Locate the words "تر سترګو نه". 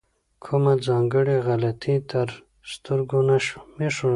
2.09-3.89